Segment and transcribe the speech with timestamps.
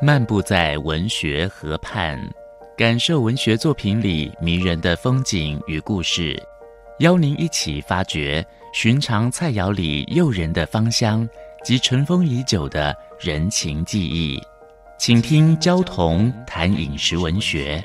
[0.00, 2.16] 漫步在文学河畔，
[2.76, 6.40] 感受文学作品里迷人的风景与故事，
[7.00, 11.28] 邀您一起发掘寻常菜肴里诱人的芳香
[11.64, 14.40] 及尘封已久的人情记忆。
[14.98, 17.82] 请听焦桐谈饮食文学。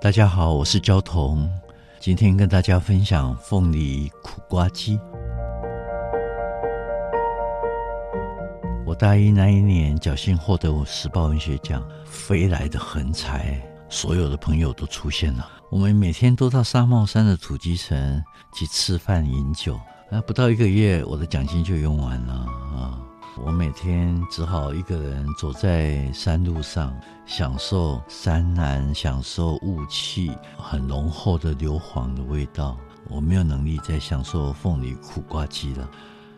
[0.00, 1.59] 大家好，我是焦桐。
[2.00, 4.98] 今天跟大家分享凤梨苦瓜鸡。
[8.86, 15.46] 我大一那一年侥幸获得我时报文学奖，飞来的横财，所有的朋友都出现了。
[15.68, 19.78] 我们每天都到纱帽山的土鸡城去吃饭饮酒。
[20.10, 22.98] 那不到一个月，我的奖金就用完了啊！
[23.42, 26.94] 我每天只好一个人走在山路上，
[27.24, 32.76] 享受山岚，享受雾气很浓厚的硫磺的味道。
[33.08, 35.90] 我没有能力再享受凤梨苦瓜鸡了。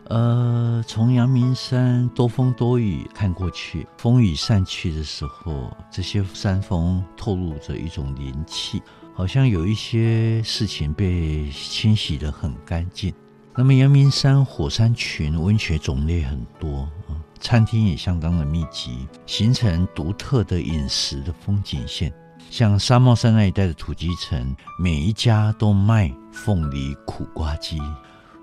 [0.05, 8.81] 呃，从阳明山多风多雨看过去，风雨散去的时候，这些山峰透露着一种灵气，
[9.13, 13.13] 好像有一些事情被清洗得很干净。
[13.55, 22.11] 那么阳明山火山群温泉种类很多啊，餐厅也相当的密集，形成独特的饮食的风景线。
[22.49, 27.79] 像沙帽山那一带的土鸡城，每一家都卖凤梨苦瓜鸡。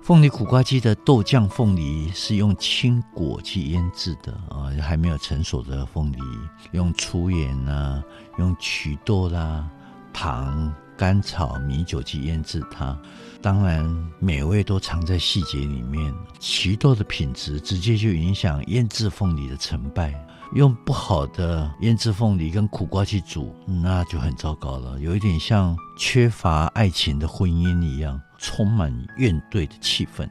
[0.01, 6.17] 凤梨苦瓜鸡的豆酱凤梨是用青果去腌制的啊，还没有成熟的凤梨，
[6.71, 8.01] 用粗盐啊，
[8.39, 9.69] 用曲豆啦，
[10.13, 10.73] 糖。
[11.01, 12.95] 甘草、米酒去腌制它，
[13.41, 13.83] 当然
[14.19, 16.13] 美味都藏在细节里面。
[16.37, 20.13] 奇豆的品质直接就影响腌制凤梨的成败。
[20.53, 30.29] 用不好的腌制凤梨跟苦瓜去煮，那就很糟糕了，有一点像缺乏爱情的婚姻一样，充满怨怼的气氛。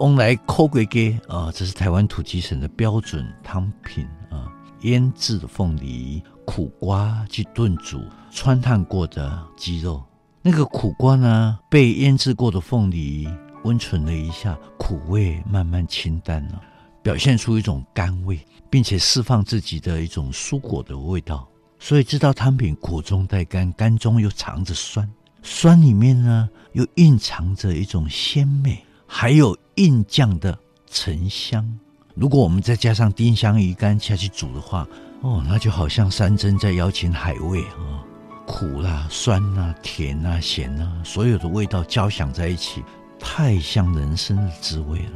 [0.00, 4.44] 翁来苦瓜鸡啊，这是台湾土鸡省的标准汤品啊，
[4.86, 6.20] 腌制的凤梨。
[6.48, 10.00] 苦瓜去炖煮穿烫过的鸡肉，
[10.42, 13.28] 那个苦瓜呢，被腌制过的凤梨
[13.64, 16.62] 温存了一下，苦味慢慢清淡了，
[17.02, 18.38] 表现出一种甘味，
[18.70, 21.48] 并且释放自己的一种蔬果的味道。
[21.80, 25.06] 所以这道汤品苦中带甘，甘中又藏着酸，
[25.42, 30.56] 酸里面呢又蕴藏着一种鲜美，还有硬酱的
[30.88, 31.76] 沉香。
[32.16, 34.88] 如果我们再加上丁香鱼干下去煮的话，
[35.20, 38.00] 哦，那就好像山珍在邀请海味啊、哦，
[38.46, 42.82] 苦啦、酸啦、甜呐、啊、咸呐、所有的味道交响在一起，
[43.20, 45.12] 太像人生的滋味了。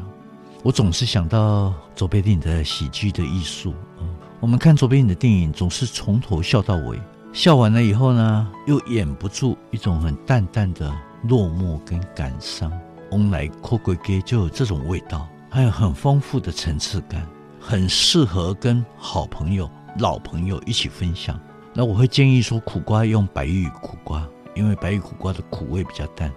[0.62, 4.05] 我总是想到卓别林的喜剧的艺术啊，
[4.38, 7.00] 我们看卓别林的电影，总是从头笑到尾，
[7.32, 12.71] 笑完了以后呢，又掩不住一种很淡淡的落寞跟感伤。
[13.11, 17.27] 翁来苦瓜鸡就有这种味道，还有很丰富的层次感，
[17.61, 19.69] 很适合跟好朋友。
[19.99, 21.38] 老朋友一起分享，
[21.75, 24.25] 那我会建议说苦瓜用白玉苦瓜，
[24.55, 26.33] 因为白玉苦瓜的苦味比较淡。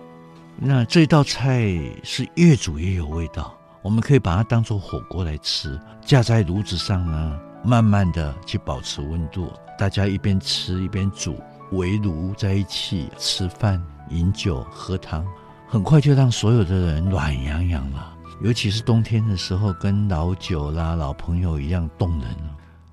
[0.57, 1.62] 那这道菜
[2.03, 11.40] 是越煮越有味道，我们可以把它当做火锅来吃，架在炉子上呢，慢慢的去保持温度，大家一边吃一边煮，
[11.74, 15.24] 围炉在一起吃饭、饮酒、喝汤，
[15.68, 18.12] 很快就让所有的人暖洋洋了。
[18.41, 22.35] 尤其是冬天的时候，跟老酒啦、老朋友一样动人。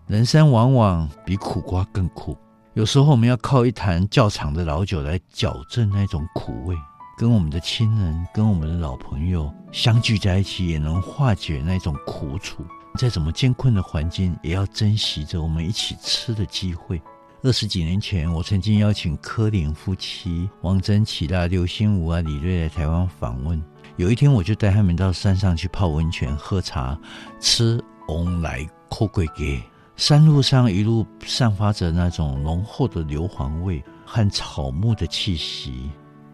[0.07, 2.37] 人生往往比苦瓜更苦，
[2.75, 6.77] 有时候我们要靠一坛较长的老酒来矫正那种苦味，
[7.17, 12.65] 跟我们的亲人、跟我们的老朋友相聚在一起，也能化解那种苦楚。
[12.99, 17.01] 再怎么艰困的环境，也要珍惜着我们一起吃的机会。
[17.43, 23.63] 二十几年前，我曾经邀请柯林夫妻、王珍綺啦、刘心武啊、李瑞来台湾访问。
[23.97, 26.99] 有一天，我就带他们到山上去泡温泉、喝茶、
[27.41, 29.63] 吃翁来苦瓜鸡。
[29.97, 35.91] 山路上一路散发着那种浓厚的硫磺味和草木的气息，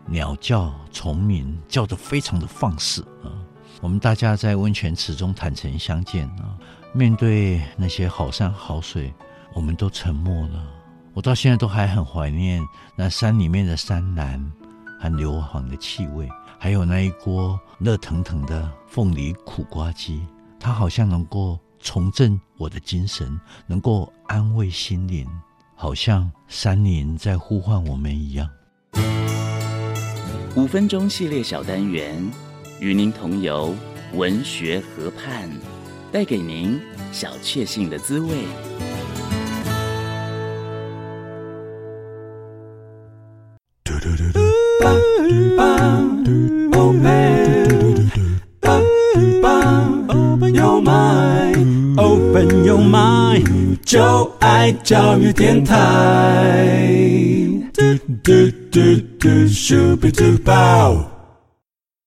[0.07, 3.35] 鸟叫、虫鸣叫得非常的放肆啊！
[3.81, 6.55] 我们大家在温泉池中坦诚相见啊，
[6.93, 9.13] 面对那些好山好水，
[9.53, 10.65] 我们都沉默了。
[11.13, 12.65] 我到现在都还很怀念
[12.95, 14.41] 那山里面的山岚
[15.01, 20.21] 和硫磺的气味，还有那一锅热腾腾的凤梨苦瓜鸡，
[20.59, 21.59] 它好像能够。
[21.79, 23.39] 重振我的精神，
[23.69, 25.25] 能够安慰心灵，
[25.77, 28.49] 好像山林在呼唤我们一样。
[30.57, 32.29] 五分钟系列小单元，
[32.81, 33.73] 与您同游
[34.15, 35.49] 文学河畔，
[36.11, 36.81] 带给您
[37.13, 38.45] 小确幸的滋味。
[51.99, 55.77] Open your mind，就爱教育电台。
[57.73, 57.83] 嘟
[58.23, 58.81] 嘟嘟
[59.19, 61.16] 嘟，super duper。